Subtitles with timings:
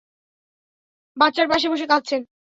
[1.17, 2.21] বাচ্চার পাশে বসে কাঁদছেন?